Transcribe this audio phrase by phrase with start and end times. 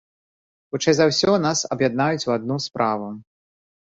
[0.75, 3.07] Хутчэй за ўсё, нас аб'яднаюць у адну справу.